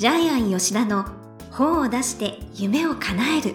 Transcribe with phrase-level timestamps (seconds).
[0.00, 1.04] ジャイアン吉田の
[1.50, 3.54] 本を出して夢を叶える。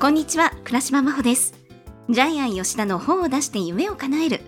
[0.00, 1.54] こんにちは倉島真帆です。
[2.10, 4.40] ジャイアン吉田の本を出して夢を叶える。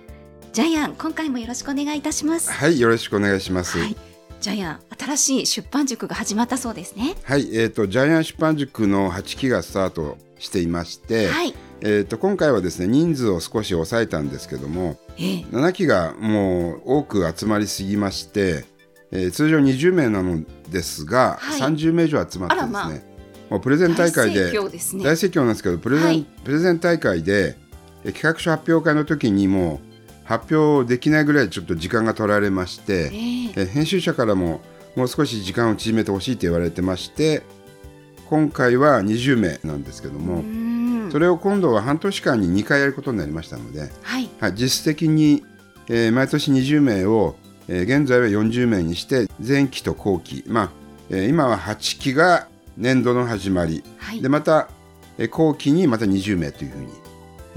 [0.53, 2.51] ジャイアン今回もよろしくお願いいたします。
[2.51, 3.79] はい、よろしくお願いします。
[3.79, 3.93] ははい。
[3.93, 3.97] い、、
[4.41, 7.15] ジャイアン新しい出版塾が始まったそうですね。
[7.29, 11.55] えっ、とジャイアン出版塾の8期がスタートしていまして、はい
[11.87, 15.45] えっ、と今回はですね人数を少し抑えたんですけども、ええ。
[15.51, 18.65] 7期がもう多く集まりすぎまして、
[19.13, 21.61] えー通常20名なのですが、はい。
[21.61, 22.91] 30名以上集まってですね、まあ。
[23.51, 25.45] もうプレゼン大会で大盛況ね。
[25.45, 26.27] なんですけどプレゼン、はい。
[26.43, 27.57] プレゼン大会で
[28.03, 29.95] えー企画書発表会の時にもう
[30.25, 33.63] 発表できないぐらいちょっと時間が取られまして、ええ。
[33.65, 34.63] え編集者からも
[34.97, 37.43] もう少し時間を縮めてほしいと言われてまして
[38.31, 40.64] 今回は20名なんですけどうも、ん
[41.15, 44.29] それを今度は半年間に2回やることになりましたので、はい。
[44.41, 45.45] はい、実質的に、
[45.89, 47.37] えー毎年20名を、
[47.69, 50.71] えー現在は40名にして前期と後期、まあ
[51.11, 54.23] えー今は8期が年度の始まり、はい。
[54.23, 54.69] でまた、
[55.17, 56.89] えー後期にまた20名というふうに。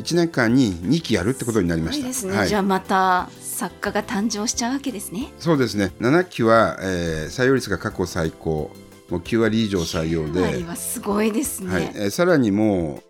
[0.03, 2.13] 1年間に2期やるってことになりました。
[2.13, 2.47] すごいですね、はい。
[2.49, 5.33] じゃあまた作家が誕生しちゃうわけですね。
[5.39, 5.93] そうですね。
[5.99, 8.69] 7期は、えー採用率が過去最高。
[9.09, 11.73] もう9割以上採用9割で、はすごいですね。
[11.73, 11.91] はい。
[11.95, 13.06] えーさらにもうえー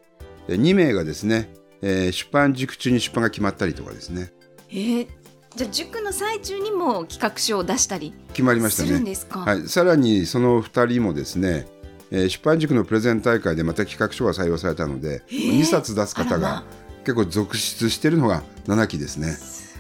[0.56, 1.50] 2名がですね、
[1.82, 4.32] えー出版塾中に出版が決まったりとかですね
[4.70, 5.08] えー
[5.56, 9.10] じゃあ塾の最中にも企画書を出したり決まりましたするんね。
[9.10, 9.40] ですか？
[9.40, 11.68] はい、さらにその2人もですね、
[12.12, 16.64] えー出版塾のプレゼン大会でまた企画書が採用されたので、へー2冊出す方が
[17.00, 19.32] 結構続出しているのが7期ですね。
[19.32, 19.76] す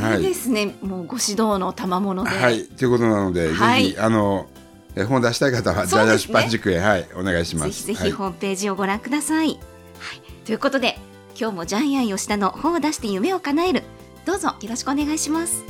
[0.00, 2.30] ごいですね、もうご指導の賜物で。
[2.30, 4.48] はい、ということなので、はいぜひあの
[4.96, 7.86] えー本を出したい方はねャイアン出版塾へ、はい、お願いします。
[7.86, 9.46] ぜひぜはいひホームページをご覧ください。
[9.48, 9.60] はい、
[10.02, 10.98] はいということで
[11.38, 13.84] 今日もジャイアン吉田の本を出して夢を叶える
[14.26, 15.64] どうぞよろしくお願いします。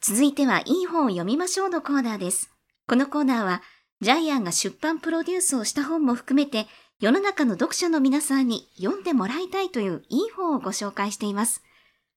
[0.00, 2.50] 続いてはいい本を読みましょうのコーナーです。
[2.86, 3.62] このコーナーは
[4.00, 6.66] ジャイアンが出版プロデュースをした本も含めて
[6.98, 11.62] 世の中の読者の皆さんに読んでもらいたいといういい本をご紹介しています。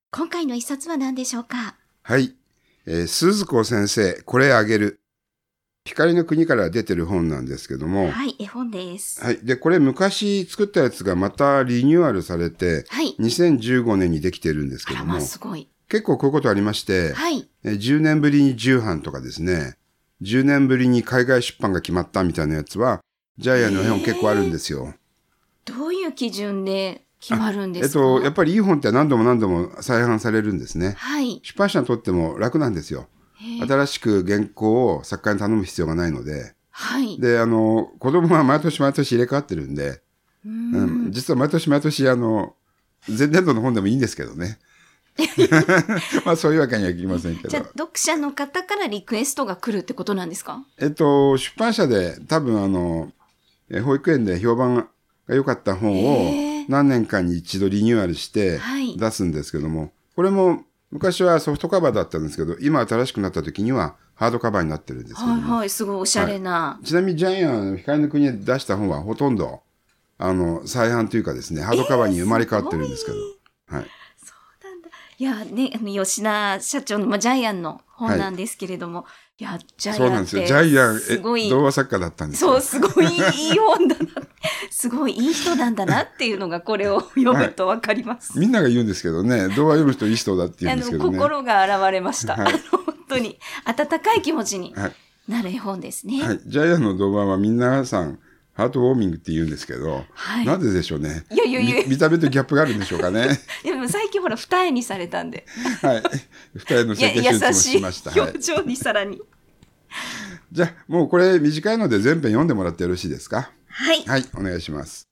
[0.10, 1.76] 今回の一冊は何でしょうか？
[2.04, 2.34] はい、
[2.86, 5.02] えー、鈴子先生これあげる
[5.86, 9.24] 光の国から出てる本なんですけども、はい、絵本です。
[9.24, 13.16] はい、でこれ昔作ったやつがまたリニューアルされてはい。
[13.20, 15.68] 2015年にできてるんですけどもあすごい。
[15.90, 17.50] 結構こういうことありまして、はい。
[17.64, 19.76] えー10年ぶりに重版とかですね
[20.22, 23.02] 10年ぶりに海外出版が決まったみたいなやつは
[23.38, 24.94] ジャイアンの絵本結構あるんですよ。
[25.66, 28.00] どういう基準で決まるんですか？
[28.00, 30.96] えっと、やっぱりいい本って何度も何度も再販されるんですね。
[30.98, 31.40] はい。
[31.44, 33.08] 出版社にとっても楽なんですよ。
[33.68, 36.54] 新しく原稿を作家に頼む必要がないので。
[36.72, 37.20] はい。
[37.20, 40.02] で、あの、子供は毎年毎年入れ替わってるんで、
[40.46, 42.56] ううんん、実は毎年毎年、あの、
[43.08, 44.58] 前年度の本でもいいんですけどね。
[46.26, 47.64] まあそういうわけにはいきませんけどじゃあ。
[47.78, 50.64] 読者の方からリクエストが来るってことなんですか？
[50.80, 53.12] えっと、出版社で多分あの、
[53.70, 54.88] え保育園で評判
[55.28, 56.32] が良かった本を
[56.68, 65.70] 何年かに一度リニューアルしてはい出すんですけども、これも昔はソフトカバーだったんですけど、今新しくなった時にはハードカバーになってるんですけども、はいはい。
[65.70, 66.80] すごいおしゃれな。
[66.84, 69.62] ちなみにジャイアン、光の国で出した本はほとんど、
[70.18, 73.18] あの、再販というかですね、ハードカバーに生まれ変わってるんですけど、
[73.78, 73.88] はい。
[75.18, 79.04] いやね、あの吉田社長の、まあ、ジャイアンの本なんですけれども、い、
[79.42, 80.46] や、ジャイアンってそうなんですよ。
[80.46, 82.52] ジャイアン、すごいえ、童話作家だったんですよ。
[82.52, 84.06] そう、すごいいい本だな。
[84.70, 88.38] すごいいい人なんだなっていうのがこれを 読むとわかります。
[88.40, 91.18] みんなが言うんですけどね、童話読む人いい人だって言うんですけどね。
[91.18, 92.36] 心が現れました。
[92.36, 92.54] はい
[93.12, 94.96] 本当に温かい気持ちにはい。
[95.28, 96.24] なる絵本ですね。
[96.24, 98.20] はい、ジャイアンの動画は皆さん
[98.62, 100.46] ハートウォーミングって言うんですけど、はい。
[100.46, 101.26] なぜでしょうね？
[101.32, 101.84] いやいやいや。
[101.84, 103.28] み見た目とギャップがあるんでしょうかね？
[103.64, 105.46] でも最近ほら二重にされたんで、
[105.82, 106.04] はい。
[106.54, 108.20] 二人のいや整形手術も優しました、はい。
[108.22, 109.20] 表、情にさらに。
[110.52, 113.52] じゃあもうこれ短いので全編読んでもらってよろしいですか？
[113.68, 114.04] はい。
[114.04, 115.08] はいお願いします。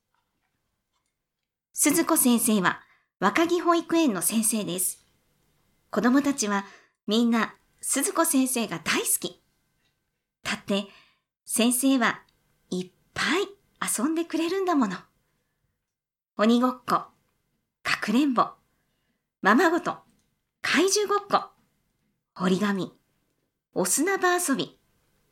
[1.72, 2.80] 鈴子先生は
[3.18, 5.04] 若木保育園の先生です。
[5.90, 6.66] 子供たちは
[7.06, 9.42] みんな鈴子先生が大好き。
[10.44, 10.86] だって
[11.44, 12.22] 先生は
[13.20, 14.96] ぱい遊んでくれるんだもの。
[16.38, 17.02] 鬼ごっこ、
[17.82, 18.46] かくれんぼ、
[19.42, 19.98] ままごと、
[20.62, 21.50] 怪獣ごっこ、
[22.42, 22.90] 折り紙、
[23.74, 24.78] お砂場遊び、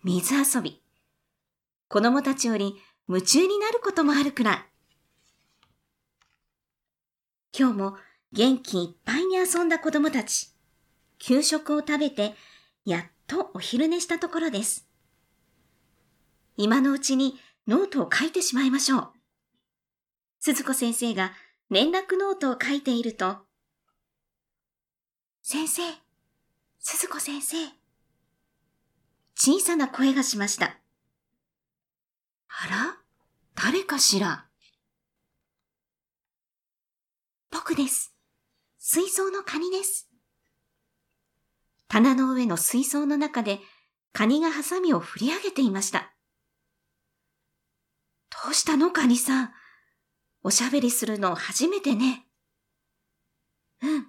[0.05, 0.82] 水遊び。
[1.88, 2.76] 子供たちより
[3.08, 4.58] 夢中になることもあるくらい。
[7.58, 7.96] 今日も
[8.32, 10.55] 元気いっぱいに遊んだ子供たち。
[11.19, 12.34] 給食を食べて、
[12.84, 14.87] やっとお昼寝したところです。
[16.58, 17.38] 今のうちに
[17.69, 19.12] ノートを書いてしまいましょう。
[20.41, 21.32] 鈴子先生が
[21.69, 23.37] 連絡ノートを書いていると、
[25.43, 25.82] 先生、
[26.79, 27.56] 鈴子先生。
[29.35, 30.79] 小さな声がしました。
[32.49, 32.97] あら
[33.55, 34.47] 誰かしら？
[37.50, 38.15] 僕です。
[38.79, 40.09] 水槽のカニです。
[41.87, 43.61] 棚の上の水槽の中で
[44.15, 46.15] カニがハサミを振り上げていました。
[48.44, 49.50] どうしたのカニさん？
[50.43, 52.26] おしゃべりするの初めてね。
[53.82, 54.06] うん。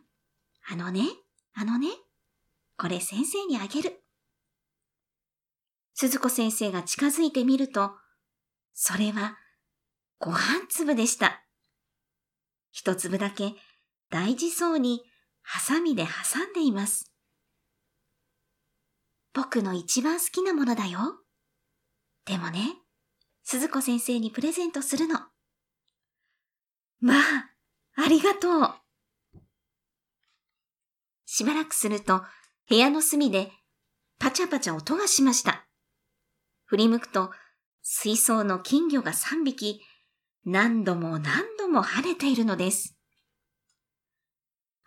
[0.68, 1.02] あのね、
[1.56, 1.88] あのね。
[2.78, 4.04] これ先生にあげる。
[5.96, 7.92] 鈴子先生が近づいてみると、
[8.74, 9.38] それは
[10.20, 10.38] ご飯
[10.70, 11.44] 粒でした。
[12.72, 13.56] 一粒だけ
[14.10, 15.02] 大事そうに
[15.42, 17.12] ハサミで挟んでいます。
[19.34, 21.00] 僕の一番好きなものだよ。
[22.26, 22.76] でもね、
[23.52, 25.22] 鈴子先生にプレゼントするの。
[27.00, 27.50] まあ、
[27.96, 28.76] ありがとう。
[31.26, 32.22] しばらくすると、
[32.70, 33.52] 部屋の隅で
[34.20, 35.68] パチャパチャ音がしました。
[36.66, 37.32] 振り向くと、
[37.82, 39.82] 水槽の金魚が3匹、
[40.46, 43.00] 何度も何度も跳ねているのです。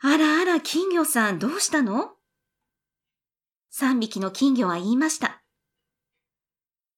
[0.01, 2.13] あらあら金魚さんどうしたの
[3.73, 5.43] ?3 匹の金魚は言いました。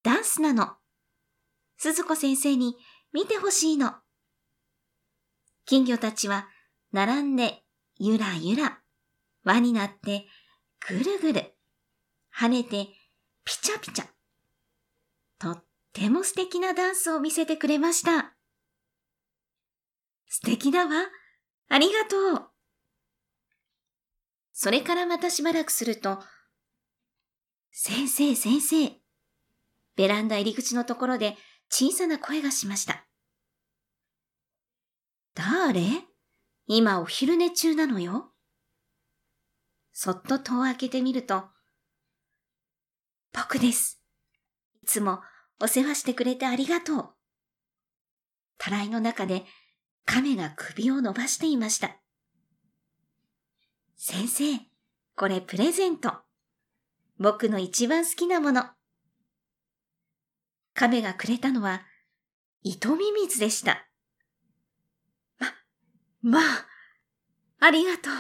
[0.02, 0.76] ダンスなの。
[1.84, 2.76] 鈴子先生に
[3.12, 3.92] 見てほしいの。
[5.66, 6.48] 金魚たちは
[6.92, 7.62] 並んで
[7.98, 8.78] ゆらゆら
[9.44, 10.24] 輪になって
[10.88, 11.54] ぐるぐる
[12.34, 12.86] 跳ねて
[13.44, 14.06] ピチャピチャ
[15.38, 18.34] とっても素敵なダンスを見せてくれました。
[20.26, 20.92] 素敵だわ。
[21.68, 22.46] ありがとう。
[24.54, 26.18] それからまたしばらくすると、
[27.72, 28.90] 先生先生。
[29.96, 31.36] ベランダ入り口のところで
[31.70, 33.06] 小さな声がしました。
[35.34, 35.82] 誰？
[36.66, 38.32] 今お昼寝中なのよ。
[39.92, 41.44] そっと戸を開けてみると、
[43.32, 44.00] 僕です。
[44.82, 45.20] いつも
[45.60, 47.10] お世話してくれてありがとう。
[48.58, 49.44] たらいの中で
[50.04, 51.96] 亀が首を伸ばしていました。
[53.96, 54.44] 先生、
[55.16, 56.12] これプレゼント。
[57.18, 58.64] 僕の一番好きなもの。
[60.74, 61.82] 亀がくれたのは、
[62.62, 63.86] 糸ミミズでした。
[65.40, 65.54] あ、
[66.22, 66.66] まあ、
[67.60, 68.10] ありがと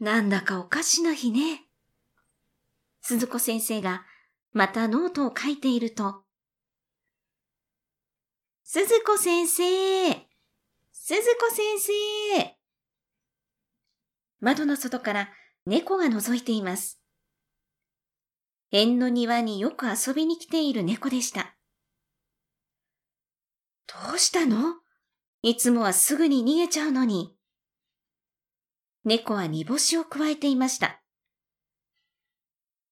[0.00, 0.04] う。
[0.04, 1.64] なんだかおかしな日ね。
[3.00, 4.04] 鈴子先生が
[4.52, 6.22] またノートを書いていると、
[8.62, 10.28] 鈴子先生
[10.92, 12.58] 鈴子先生
[14.40, 15.30] 窓の外から
[15.64, 17.00] 猫が覗いています。
[18.70, 21.54] 縁の庭によく遊びに来ている猫でした。
[23.86, 24.74] どうしたの？
[25.42, 27.34] いつもはすぐに逃げちゃうのに。
[29.04, 31.00] 猫は煮干しを加えていました。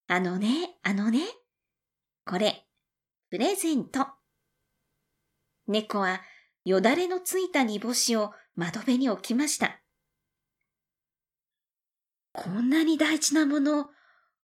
[0.07, 1.19] あのね、あのね。
[2.25, 2.65] これ、
[3.29, 4.07] プレゼント。
[5.67, 6.21] 猫は
[6.65, 9.79] よだれのついた煮干しを窓辺に置きました。
[12.31, 13.89] こんなに大事なもの、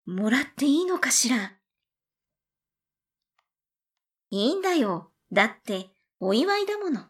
[0.06, 1.52] もらっていいのかしら？
[4.30, 5.12] いいんだよ。
[5.30, 7.06] だって、お祝いだもの。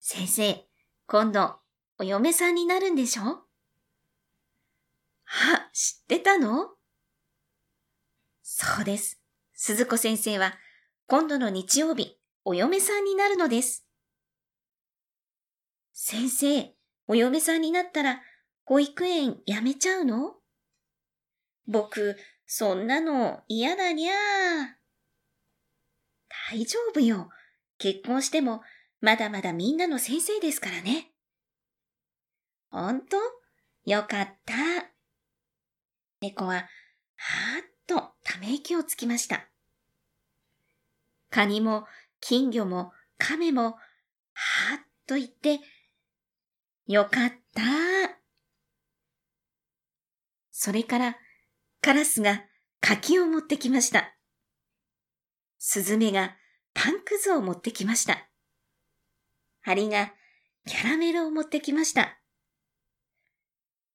[0.00, 0.66] 先生、
[1.06, 1.56] 今度、
[1.98, 3.22] お嫁さんになるんでしょ？
[5.26, 6.70] あ、知ってたの？
[8.42, 9.20] そうです。
[9.54, 10.54] 鈴子先生は、
[11.06, 13.86] 今度の日曜日、お嫁さんになるのです。
[15.92, 16.74] 先生、
[17.06, 18.22] お嫁さんになったら、
[18.64, 20.39] 保育園辞めちゃうの？
[21.70, 24.16] 僕、そんなの嫌だにゃー。
[26.50, 27.30] 大丈夫よ。
[27.78, 28.62] 結婚しても、
[29.00, 31.12] まだまだみんなの先生ですからね。
[32.70, 33.16] ほんと
[33.84, 34.54] よかった。
[36.20, 36.66] 猫は、はーっ
[37.86, 39.48] とため息をつきました。
[41.30, 41.86] カニも
[42.20, 45.60] 金魚も亀も、はーっと言って、
[46.88, 47.62] よかった。
[50.50, 51.16] それから、
[51.82, 52.44] カラスが
[52.80, 54.14] 柿を持ってきました。
[55.58, 56.36] スズメが
[56.74, 58.28] パンくずを持ってきました。
[59.62, 60.12] ハリが
[60.66, 62.18] キャラメルを持ってきました。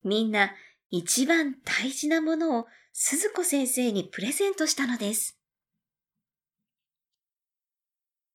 [0.04, 0.52] みんな
[0.90, 5.38] 一番大事なものを鈴子先生にプレゼントしたのです。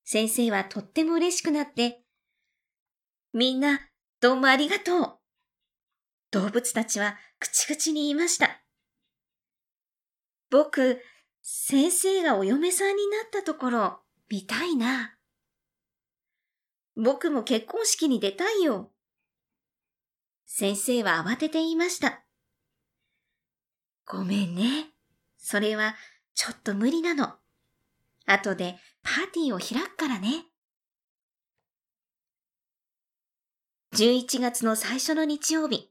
[0.04, 2.02] 先生はとっても嬉しくなって、
[3.32, 3.80] みんな
[4.20, 5.18] どうもありがとう。
[6.32, 8.60] 動物たちは口々に言いました。
[10.50, 11.00] 僕、
[11.42, 15.16] 先生がお嫁さんになったところ見たいな。
[16.96, 18.90] 僕も結婚式に出たいよ。
[20.46, 22.24] 先生は慌てて言いました。
[24.06, 24.90] ごめんね。
[25.38, 25.94] それは
[26.34, 27.34] ちょっと無理なの。
[28.26, 30.46] 後でパーティーを開くからね。
[33.94, 35.90] 11月の最初の日曜日、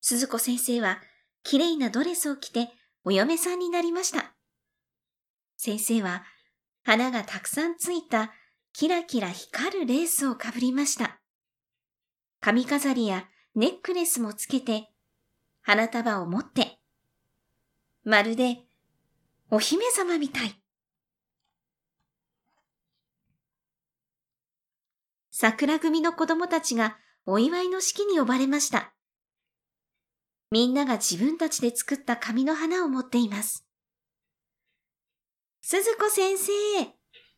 [0.00, 1.00] 鈴子先生は
[1.42, 2.70] 綺麗なドレスを着て
[3.04, 4.34] お嫁さんになりました。
[5.56, 6.24] 先生は
[6.84, 8.32] 花がたくさんついた
[8.72, 11.20] キラキラ光るレースをかぶりました。
[12.40, 14.88] 髪飾りやネックレスもつけて、
[15.62, 16.78] 花束を持って、
[18.04, 18.58] まるで
[19.50, 20.54] お姫様みたい。
[25.30, 28.92] 桜組の子供たちがお祝いの式に呼ばれました。
[30.52, 33.66] みんなが自分たちで作った紙の花を持っています。
[35.62, 36.52] 鈴子先生、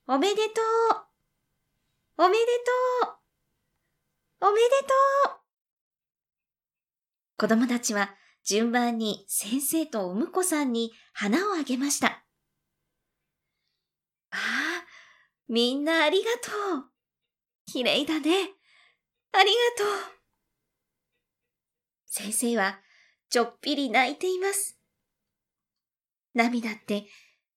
[0.08, 0.60] おめでと
[2.18, 2.44] うおめで
[3.06, 3.08] と
[4.42, 4.68] うおめで
[5.24, 5.36] とう
[7.36, 12.08] 子供たちは順番に先生とお婿さんに花をあげました。
[12.08, 12.16] あ
[14.32, 14.38] あ、
[15.48, 16.90] みんなありがとう。
[17.66, 18.50] 綺麗だね。
[19.30, 20.14] ありがとう。
[22.06, 22.80] 先生は
[23.34, 24.78] ちょっぴり泣いています。
[26.34, 27.06] 涙って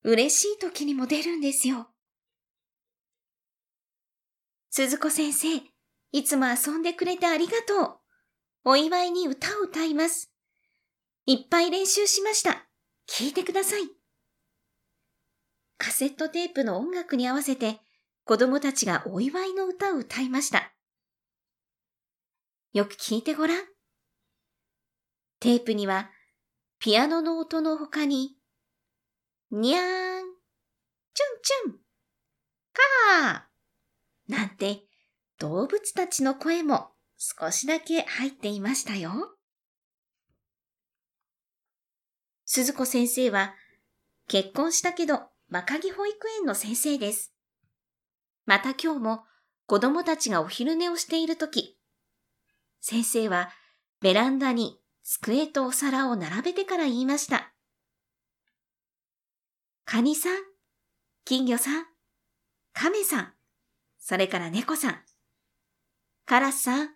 [0.03, 1.89] 嬉しい時にも出るんですよ。
[4.71, 5.61] 鈴子先生、
[6.13, 7.99] いつも遊んでくれてありがとう。
[8.63, 10.33] お祝いに歌を歌います。
[11.27, 12.67] いっぱい練習しました。
[13.07, 13.83] 聞いてください。
[15.77, 17.81] カセットテープの音楽に合わせて
[18.23, 20.73] 子供たちがお祝いの歌を歌いました。
[22.73, 23.76] よく聞いてごらん。
[25.39, 26.09] テープには
[26.79, 28.35] ピアノの音の他に、
[29.51, 30.23] にゃーん、
[31.13, 31.75] チュンチュン、
[32.73, 34.83] カーなんて
[35.39, 39.35] 動物たちの声も少しだけ入っていましたよ。
[42.45, 43.55] 鈴子先生は
[44.27, 47.33] 結婚したけど若木保育園の先生です。
[48.45, 49.23] また今日も
[49.65, 51.77] 子供たちがお昼寝をしているとき、
[52.79, 53.49] 先生は
[54.01, 54.79] ベランダに
[55.09, 57.53] 机とお皿を並べてから言いました。
[59.85, 60.37] カニさん、
[61.23, 61.85] 金魚さん、
[62.73, 63.33] 亀さん、
[63.99, 64.99] それから猫さん、
[66.25, 66.89] カラスさん、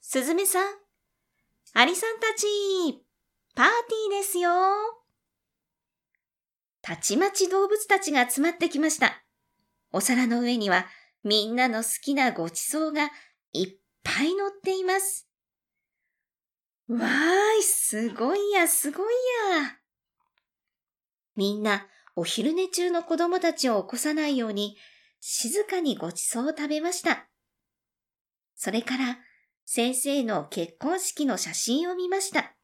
[0.00, 0.72] スズメさん、
[1.74, 2.46] アリさんたち、
[3.56, 4.50] パーティーですよ。
[6.80, 9.24] たちまち動物たちが集まってきました。
[9.90, 10.86] お皿の上には
[11.24, 13.10] みんなの好きなごちそうが
[13.52, 15.27] いっぱい乗っています。
[16.88, 19.14] わーい、すごいや、すごい
[19.52, 19.78] や。
[21.36, 24.76] みんなお昼寝中の子供たちを起こさないように
[25.20, 27.28] 静かにごちそうを食べました。
[28.56, 29.18] それから
[29.64, 32.56] 先生の結婚式の写真を見ました。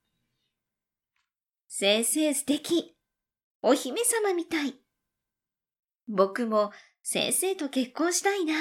[1.69, 2.97] 先生素敵。
[3.62, 4.75] お姫様みたい。
[6.09, 8.54] 僕も先生と結婚したいな。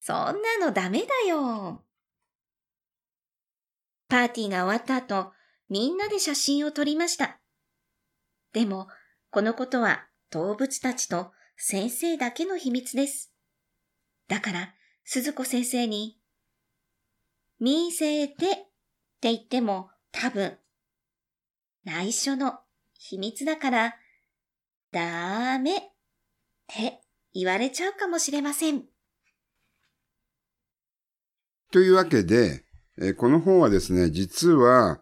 [0.00, 1.84] そんなのダメだよ。
[4.08, 5.32] パーティーが終わった後、
[5.68, 7.40] みんなで写真を撮りました。
[8.52, 8.88] でも、
[9.30, 13.32] このことは動物たちと先生だけの秘密です。
[14.28, 16.18] だから、鈴子先生に、
[17.60, 18.66] 見せてって
[19.22, 20.58] 言っても多分、
[21.84, 22.60] 内緒の
[22.98, 23.96] 秘密だから、
[24.92, 25.80] ダメっ
[26.66, 27.00] て
[27.32, 28.84] 言われちゃうかもしれません。
[31.72, 32.63] というわけで、
[33.00, 35.00] えーこの本はですね、実は、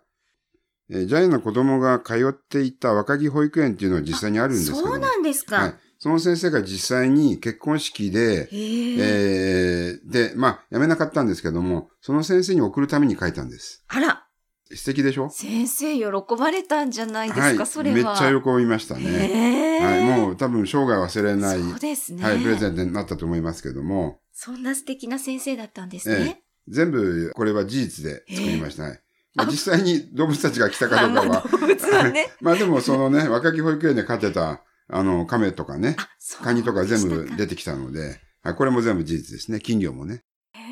[0.91, 5.57] えージャイの子供が通っていた若木保育園っていうのは実際にあるんですけどもそうなんですか。
[5.57, 5.75] はい。
[5.99, 8.97] その先生が実際に結婚式で、へえ。
[8.99, 13.85] えーで、まあ、辞めなかったんですけども、その先生に送るために書いたんです。
[13.89, 14.27] あら、
[14.75, 15.29] 素敵でしょ？
[15.31, 16.05] 先生喜
[16.37, 17.67] ばれたんじゃないですか、はい。
[17.67, 17.95] それは。
[17.95, 19.81] めっちゃ喜びましたね。
[19.81, 20.05] はい。
[20.21, 22.25] もう多分生涯忘れない、そうですね。
[22.25, 26.42] はい、プレゼントになったと思いますけども、そんな素敵な先生だったんですええね。
[26.69, 29.01] 全部これは事実で作りましたね。
[29.35, 32.31] まあ、あ実際に動物たちが来たかどうかは、まあ動物はね。
[32.41, 35.97] まあでもそのね、若木保育園で飼ってた、あの、亀とかね、
[36.43, 39.61] カニとか全部出てきたので、はい、これも全部事実ですね。
[39.61, 40.25] 金魚もね。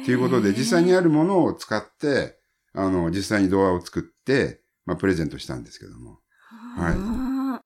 [0.04, 2.38] ということで、実際にあるものを使って、
[2.74, 6.20] あの、実際に動画を作って、まあ、プレゼントしたんですけども。
[6.76, 7.60] はいうん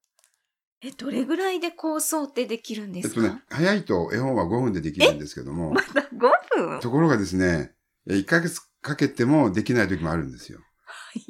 [0.87, 6.81] え、どれぐらいで構想ってできるんですか、えっとね、早いと絵本は5分でできるんですけどもま、だ5分？
[6.81, 7.74] ところがですね、え
[8.09, 10.61] 1ヶ月かけてもできない時もあるんですよ。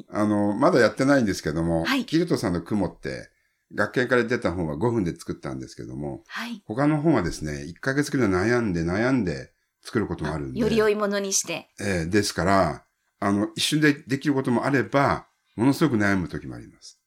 [0.09, 3.29] あの、まだやってないんですけども、はいキルトさんの雲って、
[3.73, 6.61] 学研から出た本は5分で作ったんですけども、はい。
[6.65, 9.51] 他の本はですね、1ヶ月くらい悩んで悩んで
[9.81, 10.59] 作ることもあるんで。
[10.59, 11.69] より良いものにして。
[11.79, 12.85] えーですから、
[13.19, 16.99] あの、一瞬でできることもあれば、ものすごく悩む時もあります。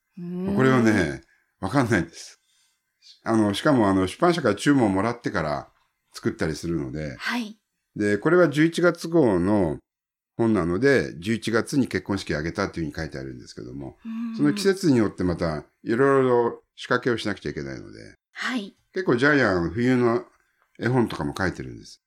[0.56, 1.22] これはね、
[1.60, 2.40] わかんないんです。
[3.22, 5.68] あの、しかもあの、出版社から注文をもらってから
[6.12, 7.58] 作ったりするので、はい。
[7.98, 9.78] で、これは11月号の
[10.36, 13.98] 本なので、11月に結婚式を挙げたっていうふうに書いてあるんですけども、
[14.36, 18.74] その季節によってまた、いろいろ仕掛けをしなくちゃいけないので、はい。
[18.94, 20.24] 結構ジャイアン冬の
[20.78, 22.00] 絵本とかも書いてるんです。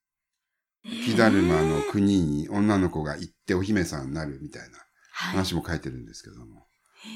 [0.84, 4.78] 雪だるまの国に女の子が行ってお姫さんになるみたいな
[5.12, 5.36] はい。
[5.36, 6.66] 話も書いてるんですけども。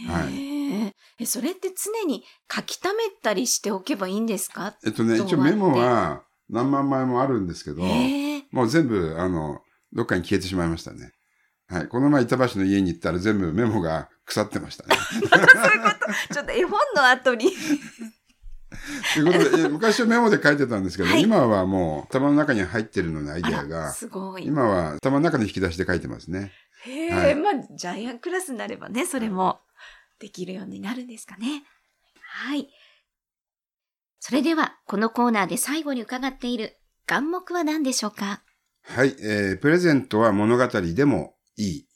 [0.08, 0.94] はい。
[1.20, 4.75] え、それって常に書き溜めたりしておけばいいんですか？
[4.86, 7.84] えっとね、一応メモは何万枚もあるんですけど。
[8.52, 9.62] もう全部、あの、
[9.94, 11.12] どっかに消えてしまいましたね。
[11.68, 11.88] はい。
[11.88, 14.96] この前板橋の家に行ったら全部メモが腐ってましたね。
[16.32, 17.52] ちょっと絵本の後に。
[19.14, 24.46] ということで、え昔はメモで書いてたんですけど、はい今はもう頭の中に入ってるのでアイデアが、すごい。
[24.46, 26.52] 今は頭の中で引き出して書いてますね。
[26.84, 29.60] へえ、はいまあ、ジャイアンクラスになればね、それも
[30.20, 31.64] できるようになるんですかね。
[32.22, 32.68] はい。
[34.20, 38.42] それでは、このコーナーで最後に伺っている願目は何でしょうか？
[38.84, 41.88] はい、えープレゼントは物語でもいい。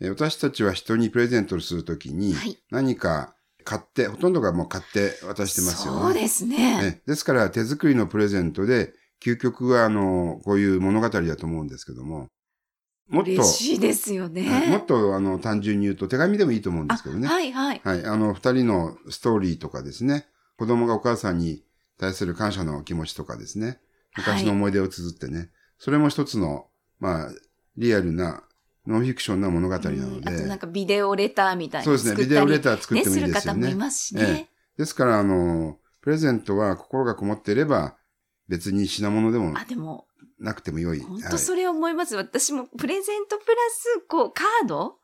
[0.00, 6.02] えー私たちは人にプレゼントをするときにはい、何か買って、ほとんどがもう買って渡してますよね。
[6.02, 6.56] そうですね。
[6.82, 8.92] ねですから手作りのプレゼントで、
[9.24, 12.26] 究極はあの、こういう物語だと思うんですけども、
[13.08, 14.66] もっと、嬉しいですよはいね。
[14.68, 17.28] もっとあの、単純に言うと手紙でもいいと思うんですけどね。
[17.28, 17.80] あはいはい。
[17.84, 18.04] はい。
[18.04, 20.26] あの、二人のストーリーとかですね。
[20.58, 21.62] 子供がお母さんに
[21.98, 23.78] 対する感謝の気持ちとかですね。
[24.16, 25.50] 昔の思い出を綴ってね。
[25.78, 26.66] それも一つの、
[27.00, 27.30] まあ、
[27.76, 28.44] リアルな、
[28.86, 30.58] ノンフィクションな物語なのうんあとなんで。
[30.58, 32.16] かビデオレターみたいなそうですね。
[32.16, 33.32] ビデオレター作ってもいいですよね。
[33.32, 34.48] ねする方もいますしえね。
[34.76, 37.96] ですから、あの、プレゼントは心がこもっていれば、
[38.48, 40.06] 別に品物でもあ、でも、
[40.38, 41.00] なくても良い。
[41.00, 42.16] 本はい当それ思います。
[42.16, 44.98] 私もプレゼントプラス、こう、カード？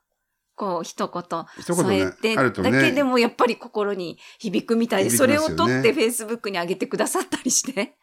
[0.55, 7.95] こう、一言一言ね添えて、だけでもやっぱり心に響くみたいで、それを取ってフェイスブックに上げてくださったりして、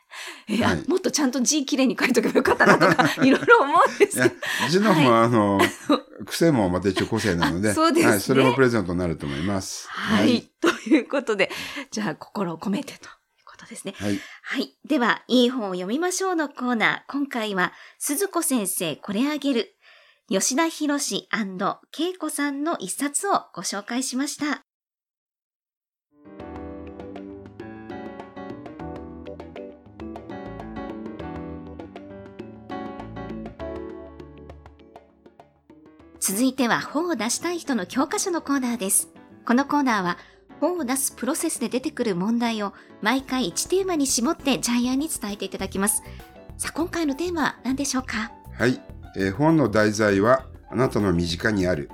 [0.49, 4.35] はいもっとちゃんと字きれいに書いとけばよかったなとか、 いろいろ思うんですけど。、
[4.71, 5.61] 字のも、あの、
[6.27, 9.89] 癖もまた一応個性なので、あそうですねはい、それもプレゼントになると思います。
[9.89, 10.51] はい。
[10.61, 11.51] ということで、
[11.91, 13.11] じゃあ心を込めてという
[13.45, 13.95] ことですね。
[13.99, 14.21] はい。
[14.43, 14.77] はい。
[14.87, 17.13] では、いい本を読みましょうのコーナー。
[17.13, 19.77] 今回は、鈴子先生これあげる。
[20.29, 24.66] 吉田博士恵子さんの一冊をご紹介しました。
[36.29, 39.11] 続いては本を出したい人の教科書のコーナーです。
[39.47, 40.19] このコーナーは
[40.61, 46.03] 本を出すプロセスで出てくる問題を毎回1テーマに絞ってジャイアンに伝えていただきます。
[46.59, 48.33] さあ、今回のテーマは何でしょうか？
[48.59, 48.81] はい、
[49.17, 51.93] えー本の題材はあなたの身近にある。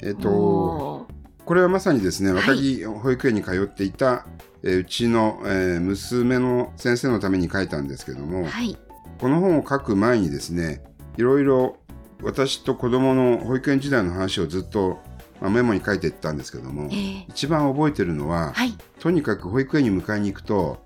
[0.00, 1.08] えっ、ーこ
[1.52, 4.26] れはまさにですね、はい若木保育園に通っていた、
[4.62, 8.78] えーうちの、えー娘の先生のために書いたんですけども、はい。
[9.18, 10.84] この本を書く前にですね、
[11.16, 11.78] いろいろ
[12.22, 15.00] 私と子供の保育園時代の話をずっと、
[15.40, 18.74] まあ、メモに書いていったんですけどもえ、ー、一番覚えてるのは、はい。
[19.00, 20.78] とにかく保育園に迎えに行くと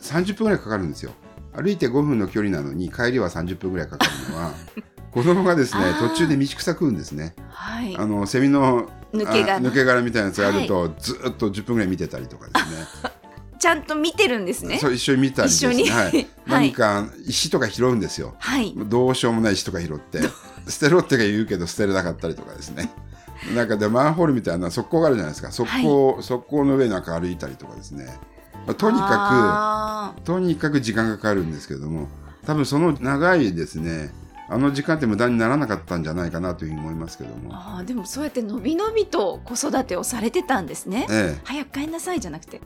[0.00, 1.12] 30分ぐらいかかるんですよ。
[1.52, 4.52] 歩いて5分の距離なのに帰りは30分ぐらいかかるのは
[5.12, 7.34] 子供がですね途中で道草食うんですね。
[7.48, 7.96] はい。
[7.96, 13.10] あのセミの抜け殻あ抜け殻みたいなやつがあると、ずっと10分ぐらい見てたりとかですね。
[13.60, 14.78] ちゃんと見てるんですね。
[14.78, 15.74] そう一緒に見たりですね。
[15.74, 18.34] 一緒にはい、 はい何か石とか拾うんですよ。
[18.38, 18.74] はい。
[18.76, 20.20] どうしようもない石とか拾って
[20.68, 22.90] 捨てろって言うけど捨てれなかったりとかですね。
[23.54, 25.52] なんかでマンホールみたいな側溝があるじゃないですか。
[25.52, 28.18] 側溝、側溝の上なんか歩いたりとかですね。
[28.66, 32.08] まあとにかかくとにかく時間がかかるんですけども、
[32.46, 34.12] 多分その長いですね。
[34.48, 37.50] あの時間って無駄にならなかったんじゃないかなというふうに思いますけども。
[37.52, 41.06] あーでもそうやってのびのびと子育てをされてたんですね。
[41.10, 42.60] ええ、早く帰んなさいじゃなくて。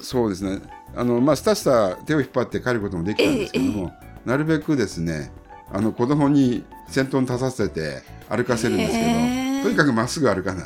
[0.00, 0.62] そうですね。
[0.94, 3.92] あのまあスタスタ手を引っ張って帰ることもできたんですけども、
[4.24, 5.32] なるべくですね、
[5.72, 10.64] あの子供に先頭に立たせて歩かせるんですけど、とにかくまっすぐ歩かない。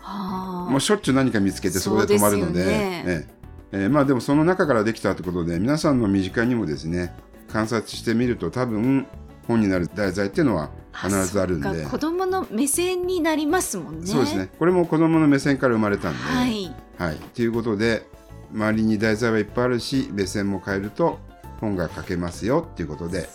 [0.00, 3.26] はあもうしょっちゅう何か見つけてそこで止まるので、ねえ
[3.72, 7.14] えええまあでもその中からできたということで、皆さんの身近にもですね、
[7.52, 9.06] 観察してみると多分
[9.46, 14.06] 本になる題材っていうのは必ずあるんで、子供の目線になりますもんね。
[14.06, 14.48] そうですね。
[14.58, 16.74] これも子供の目線から生まれたんで、はい。
[16.98, 17.16] はい。
[17.16, 18.06] ということで、
[18.52, 21.18] 周りに題材はいっぱいあるし、目線も変えると
[21.60, 23.28] 本が書けますよっていうことで、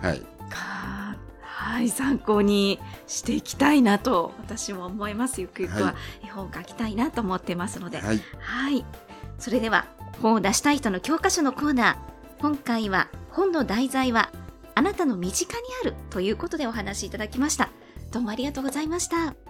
[0.00, 0.20] はい。
[0.48, 1.16] か。
[1.42, 5.40] はい、参考にしていきたいなと私も思います。
[5.40, 8.00] ゆくゆくはは絵本書きたいなと思ってますので。
[8.00, 8.20] はい。
[8.38, 8.84] はい。
[9.38, 9.86] それでは
[10.20, 11.96] 本を出したい人の教科書のコーナー
[12.40, 14.30] 今回は本の題材は
[14.74, 17.70] あなたの身近にあるということでお話しいただきました
[18.12, 19.49] どうもありがとうございました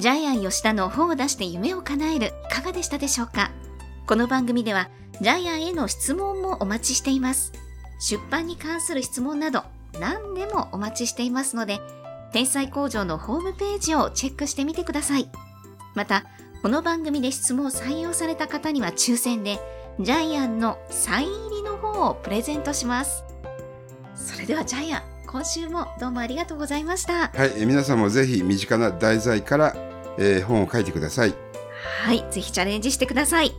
[0.00, 2.28] ジャイアン吉田の本を出して夢を叶える。
[2.28, 3.50] いかがでしたでしょうか？
[4.06, 4.88] この番組では
[5.20, 7.52] ジャイアンへの質問もお待ちしています。
[7.98, 9.62] 出版に関する質問など
[10.00, 11.80] 何でもお待ちしていますので
[12.32, 15.28] 天才工場のホームページをチェックしてみてください。
[15.94, 16.24] また
[16.62, 19.58] この番組で質問を採用された方には抽選で
[20.00, 23.22] ジャイアンのサイン入りの本をプレゼントします。
[24.14, 27.28] それではジャイアン今週もどうもありがとうございました。
[27.28, 31.34] はい、皆さんもぜひ身近な題材から、えー本を書いてください。
[32.04, 33.52] はいぜひチャレンジしてください